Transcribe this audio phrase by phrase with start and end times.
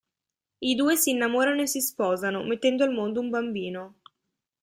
[0.61, 3.99] I due si innamorano e si sposano, mettendo al mondo un bambino.